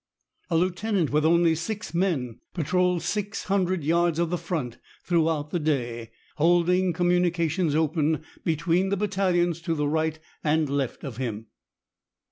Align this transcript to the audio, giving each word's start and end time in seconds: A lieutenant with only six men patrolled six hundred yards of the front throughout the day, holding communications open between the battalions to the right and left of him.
A 0.49 0.57
lieutenant 0.57 1.11
with 1.11 1.25
only 1.25 1.53
six 1.53 1.93
men 1.93 2.39
patrolled 2.55 3.03
six 3.03 3.43
hundred 3.43 3.83
yards 3.83 4.17
of 4.17 4.31
the 4.31 4.37
front 4.39 4.79
throughout 5.03 5.51
the 5.51 5.59
day, 5.59 6.09
holding 6.37 6.91
communications 6.91 7.75
open 7.75 8.23
between 8.43 8.89
the 8.89 8.97
battalions 8.97 9.61
to 9.61 9.75
the 9.75 9.87
right 9.87 10.17
and 10.43 10.67
left 10.67 11.03
of 11.03 11.17
him. 11.17 11.45